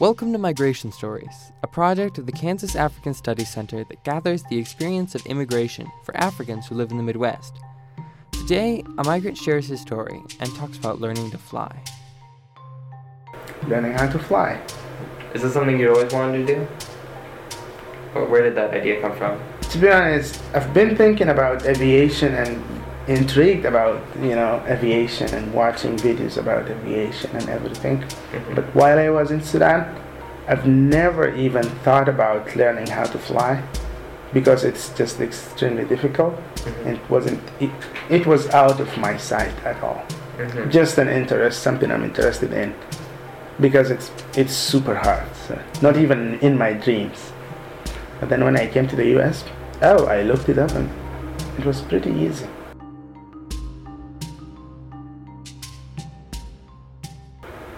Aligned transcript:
Welcome 0.00 0.32
to 0.32 0.38
Migration 0.38 0.90
Stories, 0.90 1.52
a 1.62 1.66
project 1.66 2.18
of 2.18 2.26
the 2.26 2.32
Kansas 2.32 2.74
African 2.74 3.14
Studies 3.14 3.52
Center 3.52 3.84
that 3.84 4.02
gathers 4.02 4.42
the 4.44 4.58
experience 4.58 5.14
of 5.14 5.24
immigration 5.26 5.86
for 6.04 6.16
Africans 6.16 6.66
who 6.66 6.74
live 6.74 6.90
in 6.90 6.96
the 6.96 7.02
Midwest. 7.02 7.54
Today, 8.32 8.82
a 8.98 9.04
migrant 9.04 9.36
shares 9.36 9.68
his 9.68 9.80
story 9.80 10.20
and 10.40 10.52
talks 10.56 10.76
about 10.78 11.00
learning 11.00 11.30
to 11.30 11.38
fly. 11.38 11.78
Learning 13.68 13.92
how 13.92 14.10
to 14.10 14.18
fly. 14.18 14.60
Is 15.34 15.42
this 15.42 15.52
something 15.52 15.78
you 15.78 15.94
always 15.94 16.12
wanted 16.12 16.46
to 16.46 16.54
do? 16.54 16.68
Or 18.14 18.24
where 18.24 18.42
did 18.42 18.56
that 18.56 18.74
idea 18.74 19.00
come 19.00 19.14
from? 19.16 19.40
To 19.60 19.78
be 19.78 19.88
honest, 19.88 20.40
I've 20.54 20.72
been 20.74 20.96
thinking 20.96 21.28
about 21.28 21.64
aviation 21.66 22.34
and 22.34 22.81
intrigued 23.12 23.64
about 23.64 24.00
you 24.20 24.34
know 24.34 24.62
aviation 24.66 25.28
and 25.34 25.52
watching 25.54 25.96
videos 25.96 26.36
about 26.38 26.68
aviation 26.70 27.30
and 27.36 27.48
everything. 27.48 27.98
Mhm. 28.32 28.54
But 28.56 28.64
while 28.74 28.98
I 28.98 29.08
was 29.10 29.30
in 29.30 29.42
Sudan, 29.42 29.84
I've 30.48 30.66
never 30.66 31.32
even 31.34 31.64
thought 31.84 32.08
about 32.08 32.56
learning 32.56 32.88
how 32.88 33.04
to 33.04 33.18
fly 33.18 33.62
because 34.32 34.64
it's 34.64 34.88
just 35.00 35.20
extremely 35.20 35.84
difficult. 35.84 36.34
Mhm. 36.64 36.86
It 36.94 37.00
wasn't. 37.10 37.40
It, 37.60 37.70
it 38.10 38.26
was 38.26 38.48
out 38.54 38.80
of 38.80 38.88
my 38.98 39.16
sight 39.16 39.54
at 39.64 39.82
all. 39.82 40.02
Mhm. 40.38 40.70
Just 40.70 40.98
an 40.98 41.08
interest, 41.08 41.62
something 41.62 41.90
I'm 41.90 42.04
interested 42.04 42.52
in, 42.52 42.74
because 43.60 43.90
it's 43.94 44.10
it's 44.36 44.54
super 44.54 44.94
hard. 44.94 45.26
So 45.46 45.54
not 45.82 45.96
even 45.96 46.38
in 46.40 46.56
my 46.58 46.72
dreams. 46.72 47.32
But 48.20 48.28
then 48.30 48.44
when 48.44 48.56
I 48.56 48.66
came 48.66 48.86
to 48.88 48.96
the 48.96 49.08
U.S., 49.16 49.44
oh, 49.82 50.06
I 50.06 50.22
looked 50.22 50.48
it 50.48 50.58
up 50.58 50.70
and 50.78 50.88
it 51.58 51.64
was 51.66 51.80
pretty 51.82 52.10
easy. 52.26 52.46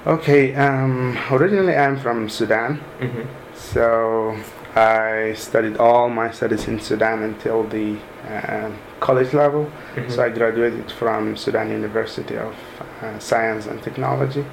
Okay, 0.06 0.54
um, 0.54 1.16
originally 1.30 1.74
I'm 1.74 1.96
from 1.96 2.28
Sudan, 2.28 2.80
Mhm. 3.00 3.26
so 3.54 4.36
I 4.76 5.32
studied 5.34 5.78
all 5.78 6.10
my 6.10 6.30
studies 6.30 6.68
in 6.68 6.78
Sudan 6.78 7.22
until 7.22 7.62
the 7.62 7.96
uh, 8.28 8.68
college 9.00 9.32
level. 9.32 9.70
Mhm. 9.96 10.10
So 10.10 10.22
I 10.22 10.28
graduated 10.28 10.90
from 10.92 11.36
Sudan 11.36 11.70
University 11.70 12.36
of 12.36 12.52
uh, 13.02 13.18
Science 13.18 13.66
and 13.66 13.82
Technology 13.82 14.44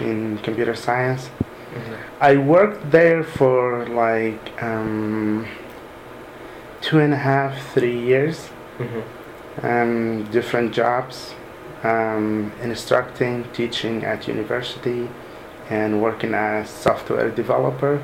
in 0.00 0.38
computer 0.42 0.74
science. 0.74 1.30
Mhm. 1.74 1.94
I 2.20 2.36
worked 2.36 2.90
there 2.90 3.22
for 3.22 3.86
like 3.86 4.50
um, 4.62 5.46
two 6.80 6.98
and 6.98 7.12
a 7.12 7.18
half, 7.30 7.52
three 7.74 7.98
years, 8.10 8.50
Mhm. 8.80 9.02
um, 9.62 10.24
different 10.32 10.72
jobs, 10.72 11.34
um, 11.82 12.52
instructing, 12.62 13.44
teaching 13.52 14.04
at 14.04 14.28
university, 14.28 15.08
and 15.70 16.02
working 16.02 16.34
as 16.34 16.68
software 16.70 17.30
developer. 17.30 18.02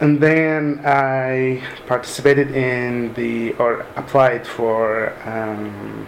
And 0.00 0.20
then 0.20 0.80
I 0.84 1.62
participated 1.86 2.50
in 2.52 3.14
the 3.14 3.54
or 3.54 3.86
applied 3.96 4.46
for 4.46 5.12
um, 5.28 6.06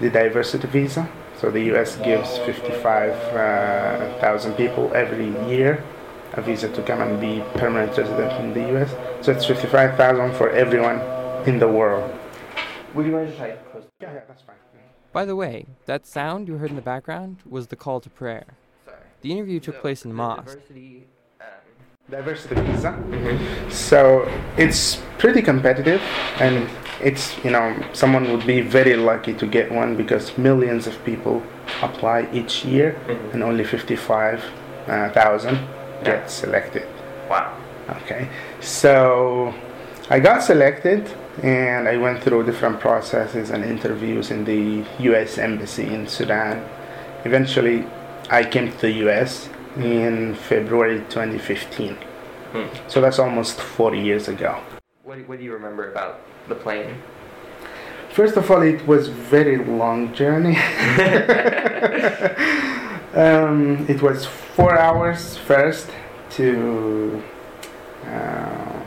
the 0.00 0.10
diversity 0.10 0.66
visa. 0.68 1.08
So 1.36 1.50
the 1.50 1.60
U.S. 1.72 1.96
gives 1.96 2.38
55,000 2.38 4.54
people 4.54 4.92
every 4.94 5.30
year 5.50 5.82
a 6.34 6.42
visa 6.42 6.68
to 6.68 6.82
come 6.82 7.02
and 7.02 7.20
be 7.20 7.42
permanent 7.58 7.98
resident 7.98 8.32
in 8.40 8.54
the 8.54 8.60
U.S. 8.72 8.94
So 9.20 9.32
it's 9.32 9.44
55,000 9.44 10.32
for 10.34 10.48
everyone 10.50 11.00
in 11.46 11.58
the 11.58 11.68
world. 11.68 12.10
Would 12.94 13.06
you 13.06 13.12
mind 13.12 13.28
just 13.28 13.40
like 13.40 13.70
close? 13.72 13.84
Yeah, 14.00 14.14
yeah, 14.14 14.20
that's 14.28 14.42
fine. 14.42 14.56
By 15.12 15.24
the 15.24 15.36
way, 15.36 15.66
that 15.86 16.06
sound 16.06 16.48
you 16.48 16.56
heard 16.56 16.70
in 16.70 16.76
the 16.76 16.82
background 16.82 17.38
was 17.48 17.66
the 17.66 17.76
call 17.76 18.00
to 18.00 18.08
prayer. 18.10 18.44
Sorry. 18.86 18.96
The 19.20 19.30
interview 19.32 19.60
took 19.60 19.80
place 19.80 20.04
in 20.04 20.10
the 20.10 20.14
mosque. 20.16 20.46
Diversity. 20.46 21.04
Um, 21.40 21.46
Diversity 22.10 22.54
visa. 22.62 22.92
mhm. 22.92 23.70
So 23.70 24.26
it's 24.56 25.00
pretty 25.18 25.42
competitive, 25.42 26.00
and 26.40 26.66
it's 27.02 27.36
you 27.44 27.50
know 27.50 27.74
someone 27.92 28.30
would 28.32 28.46
be 28.46 28.60
very 28.62 28.96
lucky 28.96 29.34
to 29.34 29.46
get 29.46 29.70
one 29.70 29.96
because 29.96 30.36
millions 30.38 30.86
of 30.86 30.94
people 31.04 31.42
apply 31.82 32.28
each 32.32 32.64
year, 32.64 32.96
Mhm. 33.06 33.34
and 33.34 33.42
only 33.42 33.64
fifty-five 33.64 34.42
uh, 34.88 35.10
thousand 35.10 35.58
get 36.04 36.30
selected. 36.30 36.86
Wow. 37.28 37.52
Okay, 38.02 38.28
so 38.60 39.52
I 40.10 40.18
got 40.20 40.42
selected, 40.42 41.10
and 41.42 41.88
I 41.88 41.96
went 41.96 42.22
through 42.22 42.44
different 42.44 42.80
processes 42.80 43.50
and 43.50 43.64
interviews 43.64 44.30
in 44.30 44.44
the 44.44 44.84
U.S. 45.04 45.38
embassy 45.38 45.92
in 45.92 46.06
Sudan. 46.06 46.68
Eventually, 47.24 47.86
I 48.28 48.44
came 48.44 48.70
to 48.70 48.78
the 48.78 48.90
U.S. 49.06 49.48
in 49.76 50.34
February 50.34 50.98
2015. 51.08 51.96
Hmm. 52.52 52.66
So 52.88 53.00
that's 53.00 53.18
almost 53.18 53.60
40 53.60 53.98
years 53.98 54.28
ago. 54.28 54.60
What, 55.04 55.18
do- 55.18 55.24
what 55.24 55.38
do 55.38 55.44
you 55.44 55.52
remember 55.52 55.90
about 55.90 56.20
the 56.48 56.54
plane? 56.54 56.96
First 58.10 58.36
of 58.36 58.50
all, 58.50 58.60
it 58.60 58.86
was 58.86 59.08
very 59.08 59.56
long 59.56 60.12
journey. 60.12 60.56
um, 63.14 63.86
it 63.88 64.02
was 64.02 64.26
four 64.26 64.78
hours 64.78 65.36
first 65.38 65.90
to 66.30 67.22
um, 68.06 68.82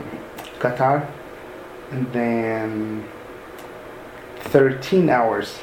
Qatar, 0.58 1.06
and 1.90 2.12
then 2.12 3.04
13 4.40 5.08
hours 5.10 5.60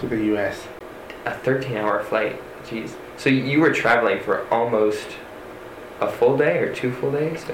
to 0.00 0.06
the 0.06 0.24
U.S. 0.26 0.66
A 1.24 1.32
13-hour 1.32 2.04
flight. 2.04 2.40
Jeez. 2.64 2.94
So 3.16 3.30
you 3.30 3.60
were 3.60 3.72
traveling 3.72 4.20
for 4.20 4.46
almost 4.52 5.06
a 6.00 6.10
full 6.10 6.36
day 6.36 6.58
or 6.58 6.74
two 6.74 6.92
full 6.92 7.12
days? 7.12 7.44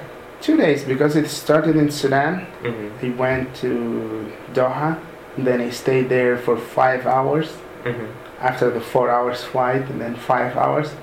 Two 0.40 0.56
days 0.56 0.84
because 0.84 1.16
it 1.16 1.28
started 1.28 1.76
in 1.76 1.90
Sudan. 1.90 2.46
Mm-hmm. 2.62 2.98
He 2.98 3.10
went 3.10 3.54
to 3.56 4.30
Doha, 4.52 5.00
and 5.36 5.46
then 5.46 5.60
he 5.60 5.70
stayed 5.70 6.08
there 6.08 6.36
for 6.36 6.56
five 6.56 7.06
hours. 7.06 7.56
Mm-hmm. 7.84 8.06
after 8.40 8.70
the 8.70 8.80
four 8.80 9.10
hours 9.10 9.44
flight 9.44 9.82
and 9.90 10.00
then 10.00 10.16
five 10.16 10.56
hours 10.56 10.94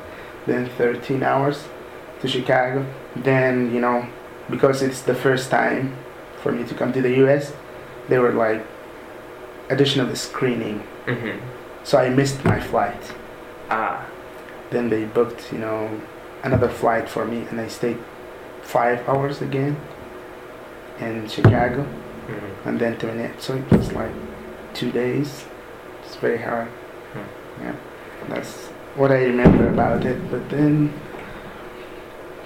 then 0.48 0.68
13 0.68 1.22
hours 1.22 1.66
to 2.22 2.28
chicago 2.28 2.84
then 3.16 3.72
you 3.72 3.80
know 3.80 4.08
because 4.50 4.82
it's 4.82 5.04
the 5.04 5.14
first 5.14 5.52
time 5.52 5.96
for 6.42 6.52
me 6.52 6.64
to 6.64 6.74
come 6.76 6.92
to 6.94 7.02
the 7.02 7.10
us 7.10 7.54
they 8.10 8.18
were 8.20 8.34
like 8.34 8.66
additional 9.70 10.16
screening 10.16 10.84
Mm-hmm. 11.08 11.40
so 11.84 11.98
i 11.98 12.10
missed 12.10 12.44
my 12.46 12.60
flight 12.60 13.02
Ah. 13.70 14.06
then 14.70 14.90
they 14.90 15.06
booked 15.06 15.52
you 15.52 15.58
know 15.58 16.00
another 16.44 16.70
flight 16.70 17.10
for 17.10 17.26
me 17.26 17.40
and 17.50 17.60
i 17.60 17.68
stayed 17.68 17.98
five 18.62 19.08
hours 19.10 19.42
again 19.42 19.76
in 21.00 21.28
chicago 21.28 21.84
Mm-hmm. 22.28 22.68
and 22.70 22.80
then 22.80 22.98
to 23.00 23.08
Minneapolis. 23.08 23.44
so 23.44 23.56
it 23.56 23.72
was 23.72 23.92
like 23.94 24.12
two 24.76 24.92
days 24.92 25.46
it's 26.04 26.16
very 26.16 26.38
hard 26.38 26.68
Hmm. 27.14 27.64
yeah 27.64 27.76
that's 28.30 28.54
what 28.96 29.12
i 29.12 29.24
remember 29.26 29.68
about 29.70 30.06
it 30.06 30.20
but 30.32 30.48
then 30.50 30.94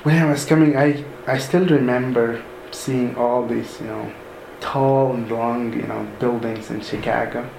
when 0.04 0.16
i 0.18 0.26
was 0.32 0.46
coming 0.46 0.78
i 0.78 1.04
i 1.28 1.38
still 1.38 1.66
remember 1.68 2.42
seeing 2.72 3.16
all 3.16 3.46
these 3.46 3.80
you 3.80 3.88
know 3.88 4.12
tall 4.60 5.14
and 5.14 5.30
long 5.30 5.74
you 5.74 5.84
know 5.84 6.08
buildings 6.20 6.70
in 6.70 6.82
chicago 6.82 7.50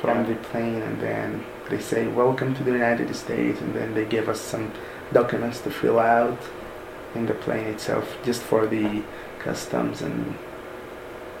from 0.00 0.26
the 0.26 0.34
plane 0.36 0.82
and 0.82 1.00
then 1.00 1.44
they 1.70 1.78
say 1.78 2.06
welcome 2.06 2.54
to 2.54 2.62
the 2.64 2.72
united 2.72 3.14
states 3.14 3.60
and 3.60 3.74
then 3.74 3.94
they 3.94 4.04
give 4.04 4.28
us 4.28 4.40
some 4.40 4.72
documents 5.12 5.60
to 5.60 5.70
fill 5.70 5.98
out 5.98 6.38
in 7.14 7.26
the 7.26 7.34
plane 7.34 7.66
itself 7.66 8.16
just 8.24 8.42
for 8.42 8.66
the 8.66 9.02
customs 9.38 10.02
and 10.02 10.36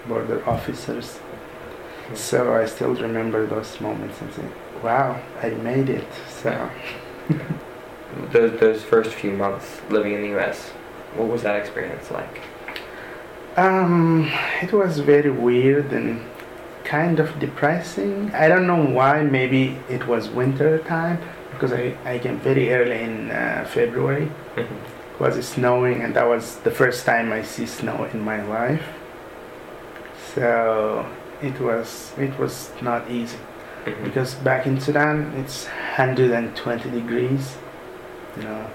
border 0.06 0.46
officers 0.48 1.18
so 2.14 2.54
I 2.54 2.66
still 2.66 2.94
remember 2.94 3.46
those 3.46 3.80
moments 3.80 4.20
and 4.20 4.34
say, 4.34 4.44
wow, 4.82 5.22
I 5.40 5.50
made 5.50 5.88
it. 5.88 6.06
So 6.28 6.68
Those, 8.30 8.60
those 8.60 8.82
first 8.82 9.14
few 9.14 9.32
months 9.32 9.80
living 9.88 10.12
in 10.12 10.22
the 10.22 10.28
U.S., 10.28 10.68
what 11.16 11.28
was 11.28 11.42
that 11.42 11.56
experience 11.56 12.10
like? 12.10 12.40
Um, 13.56 14.30
it 14.60 14.72
was 14.72 14.98
very 15.00 15.30
weird 15.30 15.92
and 15.92 16.20
kind 16.84 17.20
of 17.20 17.38
depressing. 17.38 18.30
I 18.34 18.48
don't 18.48 18.66
know 18.66 18.84
why. 18.84 19.22
Maybe 19.22 19.78
it 19.88 20.06
was 20.06 20.28
winter 20.28 20.78
time 20.78 21.18
because 21.52 21.72
I, 21.72 21.96
I 22.04 22.18
came 22.18 22.38
very 22.40 22.72
early 22.72 23.00
in 23.02 23.30
uh, 23.30 23.66
February. 23.68 24.26
Mm-hmm. 24.56 25.14
It 25.14 25.20
was 25.20 25.46
snowing 25.46 26.02
and 26.02 26.14
that 26.16 26.26
was 26.26 26.56
the 26.58 26.70
first 26.70 27.06
time 27.06 27.32
I 27.32 27.42
see 27.42 27.66
snow 27.66 28.04
in 28.04 28.20
my 28.20 28.42
life. 28.42 28.84
So 30.34 31.06
it 31.42 31.60
was 31.60 32.12
it 32.18 32.38
was 32.38 32.70
not 32.80 33.10
easy. 33.10 33.38
Mm-hmm. 33.84 34.04
because 34.04 34.34
back 34.36 34.64
in 34.64 34.80
Sudan 34.80 35.32
it's 35.36 35.64
120 35.64 36.90
degrees, 36.90 37.56
you 38.36 38.44
know, 38.44 38.70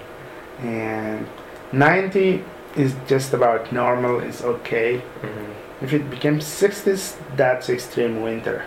and 0.60 1.26
90 1.72 2.44
is 2.78 2.94
just 3.06 3.32
about 3.34 3.72
normal, 3.72 4.20
is 4.20 4.42
okay. 4.42 4.98
Mm-hmm. 5.22 5.84
If 5.84 5.92
it 5.92 6.10
becomes 6.10 6.44
60s, 6.44 7.16
that's 7.36 7.68
extreme 7.68 8.22
winter. 8.22 8.64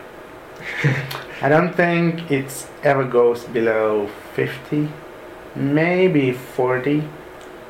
I 1.41 1.49
don't 1.49 1.73
think 1.73 2.29
it's 2.31 2.67
ever 2.83 3.03
goes 3.03 3.43
below 3.45 4.07
50, 4.35 4.89
maybe 5.55 6.31
40, 6.33 7.03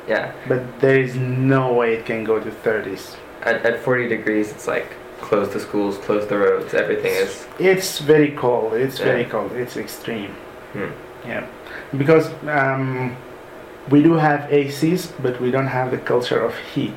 Yeah. 0.08 0.32
But 0.48 0.80
there 0.80 1.00
is 1.00 1.14
no 1.16 1.72
way 1.72 1.94
it 1.94 2.04
can 2.06 2.24
go 2.24 2.38
to 2.40 2.50
30s. 2.50 3.16
At, 3.42 3.64
at 3.64 3.80
40 3.80 4.08
degrees, 4.08 4.50
it's 4.50 4.66
like 4.66 4.92
close 5.20 5.52
the 5.52 5.60
schools, 5.60 5.96
close 5.98 6.26
the 6.26 6.36
roads, 6.38 6.74
everything 6.74 7.12
is. 7.14 7.46
It's 7.58 7.98
very 8.00 8.32
cold. 8.32 8.74
It's 8.74 8.98
Yeah. 8.98 9.06
very 9.06 9.24
cold. 9.24 9.52
It's 9.52 9.76
extreme. 9.76 10.34
Hmm. 10.72 10.90
Yeah, 11.24 11.46
because 11.96 12.26
um, 12.48 13.16
we 13.90 14.02
do 14.02 14.14
have 14.14 14.40
ACs, 14.50 15.10
but 15.22 15.40
we 15.40 15.50
don't 15.50 15.66
have 15.68 15.90
the 15.90 15.98
culture 15.98 16.40
of 16.42 16.54
heat 16.74 16.94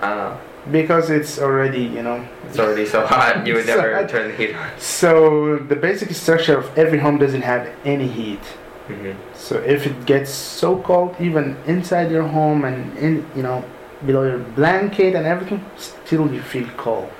Ah, 0.00 0.38
because 0.70 1.10
it's 1.10 1.38
already, 1.40 1.82
you 1.82 2.02
know. 2.02 2.24
it's 2.46 2.58
already 2.58 2.86
so 2.86 3.04
hot, 3.06 3.46
you 3.46 3.54
would 3.54 3.66
never 3.74 3.94
hot. 3.94 4.08
turn 4.08 4.28
the 4.28 4.34
heat 4.36 4.54
on. 4.54 4.68
So 4.78 5.56
the 5.58 5.76
basic 5.76 6.10
structure 6.12 6.56
of 6.58 6.78
every 6.78 6.98
home 6.98 7.18
doesn't 7.18 7.42
have 7.42 7.68
any 7.84 8.06
heat. 8.06 8.44
hmm 8.86 9.12
So 9.34 9.56
if 9.58 9.86
it 9.86 10.06
gets 10.06 10.30
so 10.30 10.78
cold, 10.82 11.16
even 11.20 11.56
inside 11.66 12.10
your 12.12 12.22
home 12.28 12.64
and 12.64 12.96
in, 12.98 13.26
you 13.34 13.42
know, 13.42 13.64
below 14.06 14.22
your 14.22 14.38
blanket 14.38 15.14
and 15.16 15.26
everything, 15.26 15.64
still 15.76 16.32
you 16.32 16.40
feel 16.42 16.68
cold. 16.76 17.10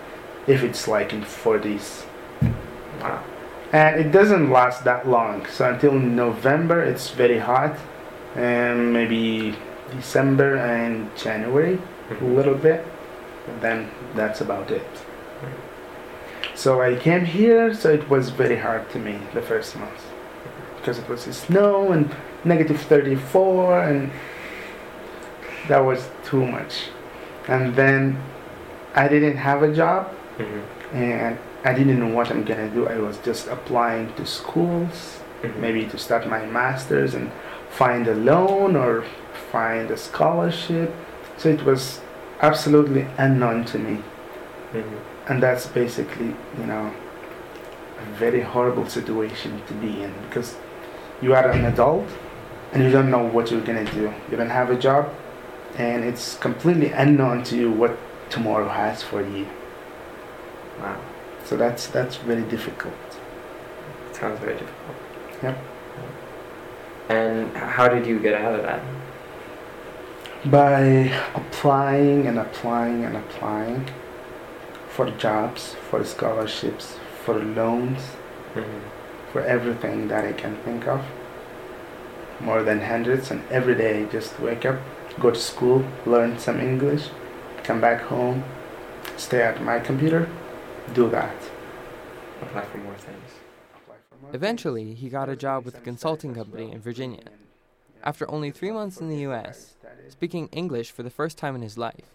If 0.47 0.63
it's 0.63 0.87
like 0.89 1.13
in 1.13 1.23
40s. 1.23 2.05
Wow. 3.01 3.23
And 3.73 4.01
it 4.01 4.11
doesn't 4.13 4.51
last 4.51 4.85
that 4.85 5.09
long. 5.09 5.47
So 5.47 5.69
until 5.69 5.93
november 5.93 6.83
it's 6.83 7.11
very 7.11 7.39
hot. 7.39 7.77
And 8.37 8.93
maybe 8.93 9.57
december 9.97 10.57
and 10.57 11.11
january 11.17 11.79
a 12.11 12.15
Mhm. 12.15 12.37
little 12.37 12.55
bit. 12.55 12.85
Then 13.61 13.89
that's 14.15 14.41
about 14.41 14.71
it. 14.71 14.87
So 16.55 16.81
i 16.83 16.95
came 16.97 17.25
here 17.25 17.73
so 17.75 17.89
it 17.91 18.09
was 18.11 18.31
very 18.31 18.57
hard 18.57 18.89
to 18.91 18.99
me 18.99 19.15
the 19.35 19.43
first 19.43 19.77
month 19.79 20.03
because 20.77 20.99
it 20.99 21.09
was 21.09 21.21
snow 21.23 21.93
and 21.93 22.11
negative 22.45 22.81
34 22.81 23.81
and 23.81 24.11
that 25.69 25.85
was 25.85 26.09
too 26.25 26.45
much. 26.47 26.89
And 27.49 27.75
then 27.77 28.17
i 28.95 29.09
didn't 29.09 29.37
have 29.37 29.63
a 29.63 29.73
job. 29.73 30.09
Mhm. 30.39 30.63
and 30.95 31.37
I 31.65 31.75
didn't 31.75 31.99
know 31.99 32.15
what 32.15 32.31
I'm 32.31 32.45
gonna 32.45 32.69
do. 32.69 32.89
I 32.89 32.99
was 32.99 33.19
just 33.19 33.49
applying 33.49 34.13
to 34.15 34.25
schools, 34.25 35.21
Mhm. 35.43 35.57
maybe 35.57 35.85
to 35.87 35.99
start 35.99 36.29
my 36.29 36.47
master's 36.47 37.15
and 37.15 37.31
find 37.71 38.07
a 38.09 38.15
loan 38.15 38.77
or 38.77 39.05
find 39.53 39.91
a 39.91 39.97
scholarship. 39.97 40.95
So 41.37 41.49
it 41.49 41.65
was 41.65 42.01
absolutely 42.41 43.07
unknown 43.19 43.65
to 43.65 43.79
me, 43.79 43.99
Mhm. 44.73 44.99
and 45.29 45.43
that's 45.43 45.67
basically, 45.67 46.35
you 46.59 46.67
know, 46.67 46.91
a 48.01 48.19
very 48.19 48.41
horrible 48.43 48.87
situation 48.87 49.61
to 49.67 49.75
be 49.75 50.03
in 50.03 50.13
because 50.29 50.57
you 51.21 51.35
are 51.35 51.49
an 51.49 51.65
adult 51.65 52.09
and 52.73 52.83
you 52.85 52.91
don't 52.91 53.11
know 53.11 53.25
what 53.25 53.51
you're 53.51 53.61
gonna 53.61 53.85
do. 53.85 54.13
You 54.31 54.37
don't 54.37 54.51
have 54.51 54.71
a 54.71 54.77
job, 54.77 55.09
and 55.77 56.05
it's 56.05 56.37
completely 56.39 56.93
unknown 56.93 57.43
to 57.45 57.57
you 57.57 57.71
what 57.71 57.97
tomorrow 58.31 58.69
has 58.69 59.03
for 59.03 59.21
you. 59.23 59.47
Wow. 60.81 60.95
So 61.49 61.57
that's 61.57 61.87
that's 61.87 62.17
very 62.17 62.43
difficult. 62.43 62.93
Sounds 64.13 64.39
very 64.41 64.53
difficult. 64.53 64.97
Yep. 65.43 65.59
And 67.09 67.57
how 67.57 67.89
did 67.89 68.07
you 68.07 68.19
get 68.19 68.35
out 68.35 68.55
of 68.55 68.63
that? 68.65 68.83
by 70.45 71.11
applying 71.35 72.29
and 72.29 72.39
applying 72.39 73.05
and 73.05 73.17
applying 73.17 73.85
for 74.89 75.11
jobs, 75.11 75.75
for 75.91 76.05
scholarships, 76.05 76.97
for 77.25 77.35
loans, 77.35 78.03
Mhm. 78.55 78.81
for 79.33 79.41
everything 79.43 80.07
that 80.09 80.25
I 80.25 80.33
can 80.33 80.55
think 80.65 80.87
of. 80.87 81.01
More 82.39 82.63
than 82.63 82.83
hundreds, 82.83 83.33
and 83.33 83.43
every 83.51 83.75
day 83.75 84.07
just 84.13 84.39
wake 84.39 84.65
up, 84.65 84.77
go 85.19 85.31
to 85.33 85.41
school, 85.41 85.85
learn 86.07 86.39
some 86.39 86.61
English, 86.61 87.11
come 87.65 87.81
back 87.81 88.03
home, 88.03 88.45
stay 89.17 89.43
at 89.43 89.61
my 89.61 89.81
computer, 89.81 90.29
do 90.95 91.09
that. 91.11 91.37
Apply 92.43 92.65
for 92.65 92.79
more 92.79 92.95
things. 92.95 93.31
Eventually, 94.33 94.95
he 94.95 95.09
got 95.09 95.29
a 95.29 95.37
job 95.37 95.65
with 95.65 95.77
a 95.79 95.81
consulting 95.81 96.35
company 96.35 96.71
in 96.73 96.81
Virginia. 96.81 97.25
After 98.03 98.31
only 98.31 98.51
three 98.51 98.71
months 98.71 99.01
in 99.01 99.09
the 99.09 99.27
US, 99.29 99.75
speaking 100.09 100.49
English 100.53 100.91
for 100.91 101.03
the 101.03 101.11
first 101.11 101.39
time 101.39 101.55
in 101.55 101.63
his 101.63 101.79
life, 101.79 102.13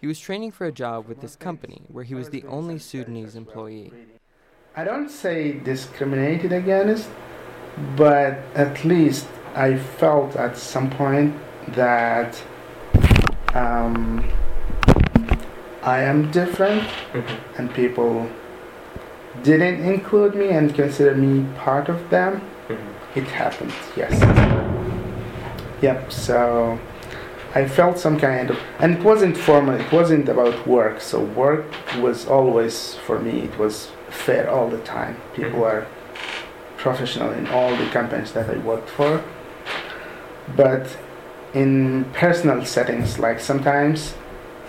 he 0.00 0.06
was 0.06 0.18
training 0.18 0.50
for 0.50 0.66
a 0.66 0.72
job 0.72 1.06
with 1.06 1.20
this 1.20 1.36
company 1.36 1.82
where 1.88 2.04
he 2.04 2.14
was 2.14 2.30
the 2.30 2.44
only 2.44 2.78
Sudanese 2.78 3.36
employee. 3.36 3.92
I 4.74 4.84
don't 4.84 5.08
say 5.08 5.52
discriminated 5.52 6.52
against, 6.52 7.08
but 7.96 8.38
at 8.54 8.84
least 8.84 9.26
I 9.54 9.76
felt 9.76 10.34
at 10.36 10.56
some 10.56 10.90
point 10.90 11.34
that 11.68 12.42
um, 13.54 14.28
I 15.82 16.02
am 16.02 16.30
different 16.30 16.82
Mhm. 17.12 17.22
and 17.58 17.74
people 17.74 18.26
didn't 19.42 19.84
include 19.84 20.34
me 20.34 20.48
and 20.50 20.74
consider 20.74 21.14
me 21.14 21.44
part 21.64 21.88
of 21.88 22.10
them. 22.10 22.40
Mhm. 22.68 22.76
It 23.16 23.24
happened, 23.28 23.72
yes. 23.96 24.12
Yep, 25.80 26.12
so 26.12 26.78
I 27.54 27.64
felt 27.66 27.98
some 27.98 28.18
kind 28.18 28.50
of, 28.50 28.56
and 28.78 28.94
it 28.98 29.02
wasn't 29.02 29.36
formal, 29.36 29.74
it 29.74 29.92
wasn't 29.92 30.28
about 30.28 30.66
work. 30.66 31.00
So 31.00 31.18
work 31.20 31.64
was 32.00 32.26
always, 32.28 32.94
for 33.06 33.18
me, 33.18 33.40
it 33.52 33.58
was 33.58 33.90
fair 34.08 34.48
all 34.48 34.68
the 34.68 34.78
time. 34.78 35.16
People 35.34 35.60
Mhm. 35.60 35.66
are 35.70 35.86
professional 36.78 37.30
in 37.32 37.46
all 37.48 37.70
the 37.76 37.86
companies 37.92 38.32
that 38.32 38.48
I 38.48 38.58
worked 38.58 38.90
for. 38.90 39.20
But 40.56 40.86
in 41.54 42.04
personal 42.12 42.64
settings, 42.64 43.18
like 43.18 43.40
sometimes 43.40 44.14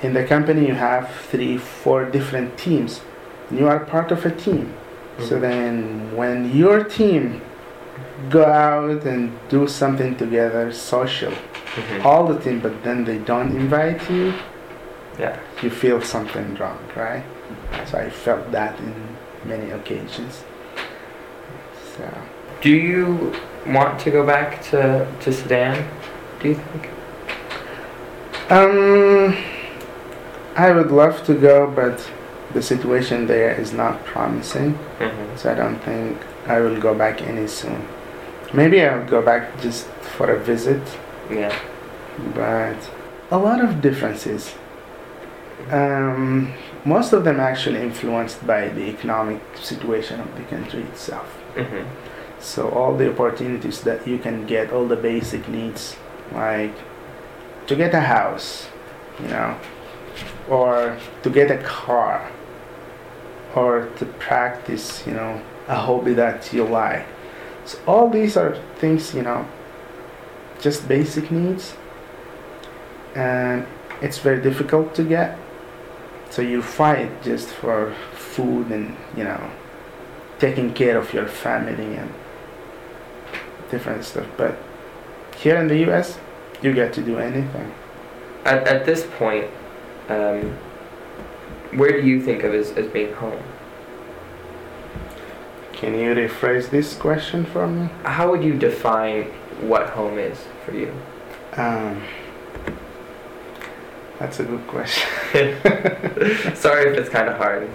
in 0.04 0.14
the 0.14 0.24
company 0.24 0.68
you 0.68 0.76
have 0.76 1.10
three, 1.32 1.58
four 1.58 2.06
different 2.06 2.58
teams, 2.58 3.02
and 3.50 3.58
you 3.60 3.68
are 3.68 3.80
part 3.80 4.12
of 4.12 4.26
a 4.26 4.32
team. 4.32 4.74
So 5.20 5.36
Mhm. 5.38 5.42
then 5.42 6.10
when 6.16 6.52
your 6.58 6.84
team 6.84 7.42
go 8.30 8.46
out 8.46 9.04
and 9.06 9.32
do 9.50 9.68
something 9.68 10.16
together, 10.16 10.72
social, 10.72 11.32
Mhm. 11.32 12.06
all 12.06 12.26
the 12.28 12.40
team, 12.40 12.60
but 12.60 12.84
then 12.84 13.06
they 13.06 13.18
don't 13.18 13.52
invite 13.56 14.10
you, 14.10 14.34
Yeah. 15.20 15.36
you 15.62 15.70
feel 15.70 16.02
something 16.02 16.58
wrong, 16.60 16.80
right? 16.96 17.24
So 17.86 17.98
I 17.98 18.10
felt 18.10 18.52
that 18.52 18.74
in 18.80 18.94
many 19.46 19.72
occasions. 19.72 20.44
So 21.98 22.04
Do 22.62 22.70
you 22.70 23.34
want 23.68 24.00
to 24.00 24.10
go 24.10 24.24
back 24.26 24.62
to, 24.72 25.06
to 25.20 25.32
Sudan? 25.32 25.76
Do 26.40 26.48
you 26.50 26.56
think? 26.56 26.84
um, 28.50 29.36
I 30.56 30.72
would 30.72 30.92
love 30.92 31.24
to 31.26 31.34
go, 31.34 31.68
but 31.68 32.08
the 32.54 32.62
situation 32.62 33.28
there 33.28 33.52
is 33.60 33.74
not 33.74 34.04
promising. 34.06 34.78
Mhm. 35.00 35.36
So 35.38 35.52
I 35.52 35.56
don't 35.56 35.80
think 35.80 36.18
I 36.48 36.60
will 36.60 36.80
go 36.80 36.94
back 36.94 37.22
any 37.22 37.48
soon. 37.48 37.82
Maybe 38.54 38.86
I'll 38.86 39.04
go 39.06 39.22
back 39.22 39.60
just 39.62 39.88
for 40.18 40.30
a 40.30 40.38
visit, 40.38 40.82
Yeah. 41.30 41.52
but 42.36 42.78
a 43.32 43.38
lot 43.38 43.60
of 43.64 43.82
differences. 43.82 44.54
Um, 45.72 46.54
most 46.86 47.14
of 47.14 47.24
them 47.24 47.40
actually 47.40 47.82
influenced 47.82 48.46
by 48.46 48.68
the 48.68 48.90
economic 48.90 49.40
situation 49.56 50.20
of 50.20 50.36
the 50.36 50.44
country 50.56 50.82
itself. 50.82 51.28
Mhm. 51.56 51.86
So 52.40 52.70
all 52.70 52.94
the 52.96 53.10
opportunities 53.10 53.82
that 53.82 54.06
you 54.08 54.18
can 54.20 54.46
get, 54.46 54.72
all 54.74 54.86
the 54.86 54.98
basic 54.98 55.48
needs, 55.48 55.96
like 56.36 56.76
to 57.68 57.76
get 57.76 57.94
a 57.94 58.02
house, 58.02 58.68
you 59.22 59.30
know, 59.30 59.56
or 60.50 60.98
to 61.24 61.30
get 61.30 61.52
a 61.52 61.58
car, 61.64 62.30
or 63.56 63.90
to 63.98 64.06
practice, 64.06 65.06
you 65.06 65.14
know, 65.14 65.42
a 65.68 65.76
hobby 65.76 66.14
that 66.14 66.52
you 66.54 66.64
like. 66.64 67.06
So 67.66 67.78
all 67.88 68.10
these 68.10 68.36
are 68.36 68.58
things, 68.78 69.14
you 69.14 69.22
know, 69.22 69.48
just 70.60 70.88
basic 70.88 71.32
needs, 71.32 71.76
and 73.16 73.66
it's 74.02 74.18
very 74.18 74.42
difficult 74.42 74.94
to 74.96 75.04
get. 75.04 75.38
So 76.30 76.42
you 76.42 76.62
fight 76.62 77.24
just 77.24 77.50
for 77.50 77.94
food 78.14 78.72
and 78.72 78.96
you 79.16 79.24
know, 79.24 79.52
taking 80.40 80.74
care 80.74 80.98
of 80.98 81.14
your 81.14 81.28
family 81.28 81.96
and 81.96 82.12
different 83.70 84.04
stuff. 84.04 84.28
But 84.36 84.58
here 85.38 85.58
in 85.58 85.68
the 85.68 85.78
U.S., 85.88 86.18
you 86.62 86.74
get 86.74 86.94
to 86.94 87.02
do 87.02 87.18
anything. 87.18 87.74
At, 88.46 88.68
at 88.68 88.86
this 88.86 89.06
point, 89.18 89.48
um, 90.10 90.58
where 91.78 92.02
do 92.02 92.08
you 92.08 92.22
think 92.22 92.44
of 92.44 92.54
as, 92.54 92.72
as 92.72 92.88
being 92.88 93.14
home? 93.14 93.42
Can 95.74 95.96
you 95.96 96.14
rephrase 96.14 96.70
this 96.70 96.96
question 96.96 97.46
for 97.46 97.68
me? 97.68 97.90
How 98.04 98.32
would 98.32 98.44
you 98.44 98.54
define 98.54 99.26
what 99.62 99.90
home 99.90 100.18
is 100.18 100.46
for 100.66 100.74
you? 100.74 100.94
Um, 101.58 102.02
that's 104.20 104.40
a 104.40 104.44
good 104.44 104.66
question. 104.68 105.10
Sorry 106.56 106.92
if 106.92 106.98
it's 106.98 107.10
kind 107.10 107.28
of 107.28 107.38
hard. 107.38 107.70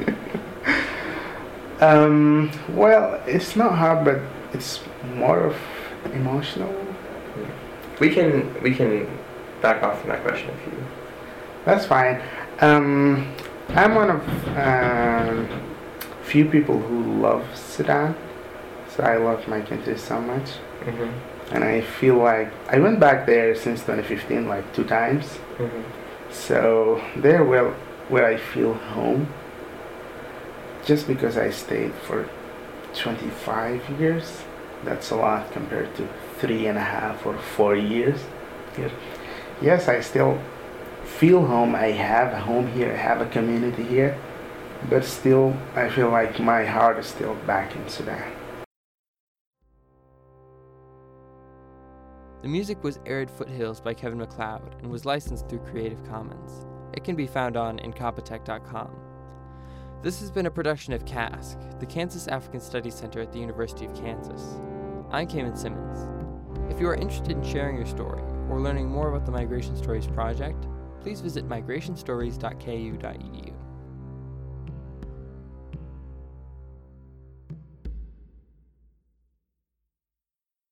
Um, 1.80 2.50
well, 2.70 3.22
it's 3.26 3.54
not 3.54 3.74
hard, 3.74 4.04
but 4.04 4.20
it's 4.52 4.80
more 5.14 5.40
of 5.40 5.56
emotional. 6.12 6.74
We 8.00 8.10
can 8.10 8.60
we 8.62 8.74
can 8.74 9.06
back 9.60 9.82
off 9.82 10.00
from 10.00 10.10
that 10.10 10.22
question 10.22 10.50
if 10.50 10.72
you. 10.72 10.84
That's 11.64 11.86
fine. 11.86 12.22
Um, 12.60 13.34
I'm 13.70 13.94
one 13.94 14.10
of 14.10 14.48
um, 14.56 15.48
few 16.22 16.44
people 16.44 16.78
who 16.78 17.20
love 17.20 17.44
Sudan. 17.56 18.16
So 18.88 19.04
I 19.04 19.16
love 19.16 19.46
my 19.48 19.60
country 19.60 19.96
so 19.98 20.20
much. 20.20 20.50
Mm-hmm. 20.80 21.54
And 21.54 21.64
I 21.64 21.80
feel 21.80 22.16
like 22.16 22.52
I 22.68 22.78
went 22.78 23.00
back 23.00 23.26
there 23.26 23.54
since 23.54 23.80
2015 23.80 24.48
like 24.48 24.72
two 24.74 24.84
times. 24.84 25.24
Mm-hmm. 25.56 25.82
So 26.30 27.02
there 27.16 27.44
where, 27.44 27.70
where 28.08 28.26
I 28.26 28.36
feel 28.36 28.74
home. 28.74 29.28
Just 30.84 31.06
because 31.06 31.36
I 31.36 31.50
stayed 31.50 31.94
for 31.94 32.28
25 32.94 34.00
years, 34.00 34.42
that's 34.84 35.10
a 35.10 35.16
lot 35.16 35.52
compared 35.52 35.94
to 35.96 36.08
three 36.38 36.66
and 36.66 36.78
a 36.78 36.84
half 36.84 37.26
or 37.26 37.36
four 37.36 37.76
years 37.76 38.24
here. 38.74 38.90
Yes, 39.60 39.88
I 39.88 40.00
still 40.00 40.40
feel 41.08 41.44
home. 41.44 41.74
I 41.74 41.86
have 41.86 42.32
a 42.32 42.40
home 42.40 42.66
here. 42.72 42.92
I 42.92 42.96
have 42.96 43.20
a 43.20 43.26
community 43.26 43.82
here. 43.82 44.16
But 44.88 45.04
still, 45.04 45.56
I 45.74 45.88
feel 45.88 46.10
like 46.10 46.38
my 46.38 46.64
heart 46.64 46.98
is 46.98 47.06
still 47.06 47.34
back 47.46 47.74
in 47.74 47.88
Sudan. 47.88 48.32
The 52.42 52.48
music 52.48 52.84
was 52.84 53.00
Arid 53.04 53.28
Foothills 53.30 53.80
by 53.80 53.94
Kevin 53.94 54.18
MacLeod 54.18 54.76
and 54.80 54.90
was 54.90 55.04
licensed 55.04 55.48
through 55.48 55.58
Creative 55.58 56.02
Commons. 56.04 56.66
It 56.92 57.02
can 57.02 57.16
be 57.16 57.26
found 57.26 57.56
on 57.56 57.80
Incompetech.com. 57.80 58.90
This 60.02 60.20
has 60.20 60.30
been 60.30 60.46
a 60.46 60.50
production 60.50 60.92
of 60.92 61.04
CASC, 61.04 61.80
the 61.80 61.86
Kansas 61.86 62.28
African 62.28 62.60
Studies 62.60 62.94
Center 62.94 63.20
at 63.20 63.32
the 63.32 63.40
University 63.40 63.84
of 63.84 63.94
Kansas. 63.96 64.60
I'm 65.10 65.26
Cayman 65.26 65.56
Simmons. 65.56 66.08
If 66.72 66.80
you 66.80 66.88
are 66.88 66.94
interested 66.94 67.32
in 67.32 67.42
sharing 67.42 67.76
your 67.76 67.86
story 67.86 68.22
or 68.48 68.60
learning 68.60 68.88
more 68.88 69.08
about 69.08 69.26
the 69.26 69.32
Migration 69.32 69.76
Stories 69.76 70.06
project, 70.06 70.68
please 71.02 71.20
visit 71.20 71.48
migrationstories.ku.edu. 71.48 73.47